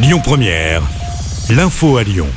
Lyon 0.00 0.20
Première, 0.22 0.82
l'info 1.50 1.96
à 1.96 2.04
Lyon. 2.04 2.28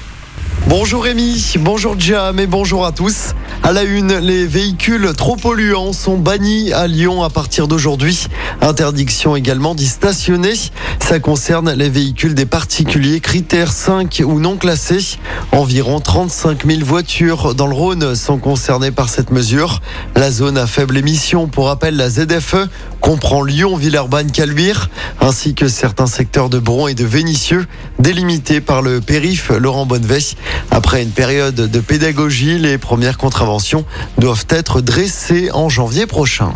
Bonjour 0.68 1.04
Rémi, 1.04 1.54
bonjour 1.60 1.96
Jam 2.00 2.40
et 2.40 2.48
bonjour 2.48 2.88
à 2.88 2.92
tous. 2.92 3.36
À 3.62 3.72
la 3.72 3.84
une, 3.84 4.18
les 4.18 4.48
véhicules 4.48 5.14
trop 5.16 5.36
polluants 5.36 5.94
sont 5.94 6.18
bannis 6.18 6.74
à 6.74 6.88
Lyon 6.88 7.22
à 7.22 7.30
partir 7.30 7.68
d'aujourd'hui. 7.68 8.28
Interdiction 8.62 9.36
également 9.36 9.76
d'y 9.76 9.88
stationner. 9.88 10.54
Ça 11.00 11.20
concerne 11.20 11.74
les 11.74 11.90
véhicules 11.90 12.34
des 12.34 12.48
particuliers 12.48 13.20
critères 13.20 13.72
5 13.72 14.24
ou 14.26 14.40
non 14.40 14.58
classés. 14.58 15.20
Environ 15.52 16.00
35 16.00 16.66
000 16.66 16.84
voitures 16.84 17.54
dans 17.54 17.68
le 17.68 17.76
Rhône 17.76 18.16
sont 18.16 18.40
concernées 18.40 18.92
par 18.92 19.10
cette 19.10 19.30
mesure. 19.30 19.82
La 20.16 20.32
zone 20.32 20.58
à 20.58 20.66
faible 20.66 20.98
émission, 20.98 21.48
pour 21.48 21.68
rappel, 21.68 21.96
la 21.96 22.10
ZFE, 22.10 22.68
comprend 23.02 23.44
Lyon, 23.44 23.76
Villeurbanne, 23.76 24.32
Caluire, 24.32 24.90
ainsi 25.20 25.54
que 25.54 25.68
certains 25.68 26.08
secteurs 26.08 26.50
de 26.50 26.60
Bron 26.60 26.88
et 26.88 26.94
de 26.94 27.04
Vénissieux, 27.04 27.68
délimités 28.00 28.62
par 28.62 28.82
le 28.82 29.02
périph 29.02 29.50
Laurent 29.50 29.86
Bonnevet. 29.86 30.36
Après 30.70 31.04
une 31.04 31.12
période 31.12 31.56
de 31.56 31.80
pédagogie, 31.80 32.58
les 32.58 32.78
premières 32.78 33.18
contraventions 33.18 33.84
doivent 34.18 34.46
être 34.50 34.80
dressées 34.80 35.50
en 35.52 35.68
janvier 35.68 36.06
prochain. 36.06 36.54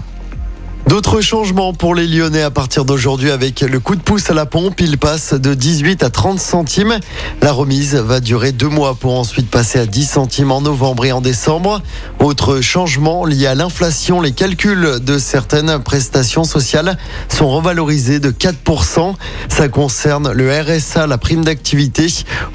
D'autres 0.87 1.19
changements 1.19 1.73
pour 1.73 1.95
les 1.95 2.07
Lyonnais 2.07 2.43
à 2.43 2.51
partir 2.51 2.85
d'aujourd'hui 2.85 3.31
avec 3.31 3.61
le 3.61 3.79
coup 3.79 3.95
de 3.95 4.01
pouce 4.01 4.29
à 4.29 4.35
la 4.35 4.45
pompe. 4.45 4.79
Il 4.81 4.99
passe 4.99 5.33
de 5.33 5.55
18 5.55 6.03
à 6.03 6.11
30 6.11 6.39
centimes. 6.39 6.99
La 7.41 7.51
remise 7.51 7.95
va 7.95 8.19
durer 8.19 8.51
deux 8.51 8.69
mois 8.69 8.93
pour 8.93 9.17
ensuite 9.17 9.49
passer 9.49 9.79
à 9.79 9.87
10 9.87 10.05
centimes 10.05 10.51
en 10.51 10.61
novembre 10.61 11.05
et 11.05 11.11
en 11.11 11.21
décembre. 11.21 11.81
Autre 12.19 12.61
changement 12.61 13.25
lié 13.25 13.47
à 13.47 13.55
l'inflation, 13.55 14.21
les 14.21 14.31
calculs 14.31 14.99
de 15.01 15.17
certaines 15.17 15.79
prestations 15.79 16.43
sociales 16.43 16.97
sont 17.29 17.49
revalorisés 17.49 18.19
de 18.19 18.29
4%. 18.29 19.15
Ça 19.49 19.67
concerne 19.69 20.31
le 20.31 20.51
RSA, 20.51 21.07
la 21.07 21.17
prime 21.17 21.43
d'activité 21.43 22.05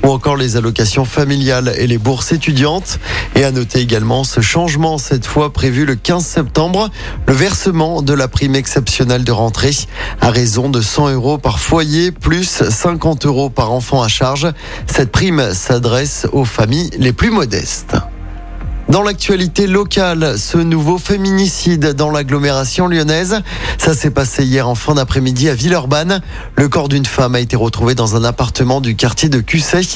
ou 0.04 0.08
encore 0.08 0.36
les 0.36 0.56
allocations 0.56 1.04
familiales 1.04 1.74
et 1.76 1.88
les 1.88 1.98
bourses 1.98 2.30
étudiantes. 2.30 3.00
Et 3.34 3.42
à 3.42 3.50
noter 3.50 3.80
également 3.80 4.22
ce 4.22 4.40
changement 4.40 4.98
cette 4.98 5.26
fois 5.26 5.52
prévu 5.52 5.84
le 5.84 5.96
15 5.96 6.24
septembre, 6.24 6.90
le 7.26 7.34
versement 7.34 8.02
de 8.02 8.19
la 8.20 8.28
prime 8.28 8.54
exceptionnelle 8.54 9.24
de 9.24 9.32
rentrée 9.32 9.74
à 10.20 10.30
raison 10.30 10.68
de 10.68 10.82
100 10.82 11.08
euros 11.08 11.38
par 11.38 11.58
foyer 11.58 12.12
plus 12.12 12.62
50 12.68 13.24
euros 13.24 13.48
par 13.48 13.72
enfant 13.72 14.02
à 14.02 14.08
charge. 14.08 14.46
Cette 14.86 15.10
prime 15.10 15.54
s'adresse 15.54 16.26
aux 16.30 16.44
familles 16.44 16.90
les 16.98 17.14
plus 17.14 17.30
modestes. 17.30 17.96
Dans 18.90 19.02
l'actualité 19.02 19.68
locale, 19.68 20.36
ce 20.36 20.58
nouveau 20.58 20.98
féminicide 20.98 21.92
dans 21.92 22.10
l'agglomération 22.10 22.88
lyonnaise, 22.88 23.40
ça 23.78 23.94
s'est 23.94 24.10
passé 24.10 24.42
hier 24.44 24.68
en 24.68 24.74
fin 24.74 24.94
d'après-midi 24.94 25.48
à 25.48 25.54
Villeurbanne. 25.54 26.20
Le 26.56 26.68
corps 26.68 26.88
d'une 26.88 27.06
femme 27.06 27.36
a 27.36 27.40
été 27.40 27.54
retrouvé 27.54 27.94
dans 27.94 28.16
un 28.16 28.24
appartement 28.24 28.80
du 28.80 28.96
quartier 28.96 29.28
de 29.28 29.38
Cussay. 29.38 29.86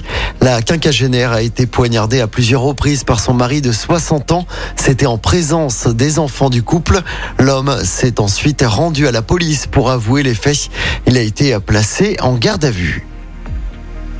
La 0.41 0.63
quinquagénaire 0.63 1.33
a 1.33 1.43
été 1.43 1.67
poignardée 1.67 2.21
à 2.21 2.29
plusieurs 2.29 2.63
reprises 2.63 3.03
par 3.03 3.19
son 3.19 3.35
mari 3.35 3.61
de 3.61 3.73
60 3.73 4.31
ans. 4.31 4.47
C'était 4.77 5.07
en 5.07 5.19
présence 5.19 5.89
des 5.89 6.21
enfants 6.21 6.49
du 6.49 6.63
couple. 6.63 7.03
L'homme 7.41 7.77
s'est 7.83 8.21
ensuite 8.21 8.63
rendu 8.65 9.09
à 9.09 9.13
la 9.13 9.23
police 9.23 9.67
pour 9.67 9.91
avouer 9.91 10.23
les 10.23 10.37
faits. 10.37 10.71
Il 11.09 11.19
a 11.19 11.23
été 11.23 11.59
placé 11.59 12.17
en 12.21 12.35
garde 12.35 12.65
à 12.65 12.71
vue. 12.71 13.05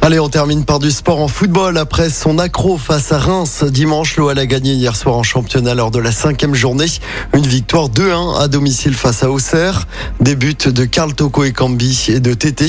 Allez, 0.05 0.21
on 0.21 0.29
termine 0.29 0.67
par 0.67 0.81
du 0.81 0.91
sport 0.91 1.19
en 1.19 1.29
football. 1.29 1.79
Après 1.79 2.11
son 2.11 2.39
accro 2.39 2.77
face 2.77 3.11
à 3.11 3.19
Reims 3.19 3.65
dimanche, 3.65 4.19
l'OL 4.19 4.39
a 4.39 4.45
gagné 4.45 4.75
hier 4.75 4.95
soir 4.97 5.17
en 5.17 5.23
championnat 5.23 5.75
lors 5.75 5.91
de 5.91 5.99
la 5.99 6.13
cinquième 6.13 6.55
journée. 6.55 6.85
Une 7.33 7.47
victoire 7.47 7.89
2-1 7.89 8.39
à 8.39 8.49
domicile 8.49 8.93
face 8.93 9.23
à 9.23 9.31
Auxerre. 9.31 9.87
Des 10.21 10.37
buts 10.37 10.55
de 10.67 10.85
Karl 10.85 11.15
Toko 11.15 11.45
et 11.45 11.53
Cambi 11.53 12.09
et 12.09 12.21
de 12.21 12.35
Tété. 12.35 12.67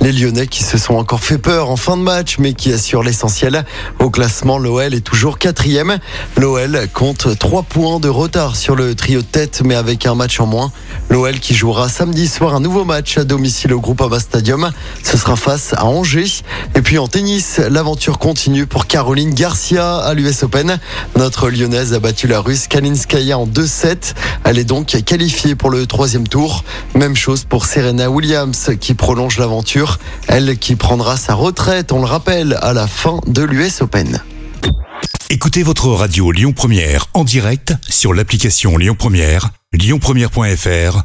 Les 0.00 0.12
Lyonnais 0.12 0.46
qui 0.46 0.62
se 0.62 0.78
sont 0.78 0.94
encore 0.94 1.24
fait 1.24 1.38
peur 1.38 1.70
en 1.70 1.76
fin 1.76 1.96
de 1.96 2.02
match, 2.02 2.36
mais 2.38 2.52
qui 2.52 2.72
assurent 2.72 3.02
l'essentiel. 3.02 3.64
Au 3.98 4.08
classement, 4.08 4.56
l'OL 4.56 4.94
est 4.94 5.00
toujours 5.00 5.38
quatrième. 5.38 5.98
L'OL 6.36 6.86
compte 6.94 7.36
3 7.36 7.64
points 7.64 7.98
de 7.98 8.08
retard 8.08 8.54
sur 8.54 8.76
le 8.76 8.94
trio 8.94 9.22
de 9.22 9.26
tête, 9.26 9.60
mais 9.64 9.74
avec 9.74 10.06
un 10.06 10.14
match 10.14 10.38
en 10.38 10.46
moins. 10.46 10.70
L'OL 11.10 11.40
qui 11.40 11.56
jouera 11.56 11.88
samedi 11.88 12.28
soir 12.28 12.54
un 12.54 12.60
nouveau 12.60 12.84
match 12.84 13.18
à 13.18 13.24
domicile 13.24 13.72
au 13.72 13.80
groupe 13.80 14.02
Abba 14.02 14.20
Stadium. 14.20 14.70
Ce 15.02 15.16
sera 15.16 15.34
face 15.34 15.72
à 15.72 15.84
Angers. 15.84 16.44
Et 16.76 16.82
puis 16.82 16.98
en 16.98 17.08
tennis, 17.08 17.58
l'aventure 17.58 18.18
continue 18.18 18.66
pour 18.66 18.86
Caroline 18.86 19.32
Garcia 19.32 19.96
à 19.96 20.12
l'US 20.12 20.42
Open. 20.42 20.78
Notre 21.16 21.48
lyonnaise 21.48 21.94
a 21.94 22.00
battu 22.00 22.26
la 22.26 22.38
russe 22.38 22.66
Kalinskaya 22.68 23.38
en 23.38 23.46
2-7. 23.46 24.12
Elle 24.44 24.58
est 24.58 24.64
donc 24.64 24.88
qualifiée 25.06 25.54
pour 25.54 25.70
le 25.70 25.86
troisième 25.86 26.28
tour. 26.28 26.64
Même 26.94 27.16
chose 27.16 27.44
pour 27.44 27.64
Serena 27.64 28.10
Williams 28.10 28.72
qui 28.78 28.92
prolonge 28.92 29.38
l'aventure. 29.38 29.98
Elle 30.28 30.58
qui 30.58 30.76
prendra 30.76 31.16
sa 31.16 31.32
retraite, 31.32 31.92
on 31.92 32.00
le 32.00 32.06
rappelle, 32.06 32.58
à 32.60 32.74
la 32.74 32.86
fin 32.86 33.20
de 33.26 33.42
l'US 33.42 33.80
Open. 33.80 34.20
Écoutez 35.30 35.62
votre 35.62 35.88
radio 35.88 36.30
Lyon 36.30 36.52
Première 36.52 37.06
en 37.14 37.24
direct 37.24 37.72
sur 37.88 38.12
l'application 38.12 38.76
Lyon 38.76 38.96
Première, 38.98 39.48
lyonpremière.fr 39.72 41.04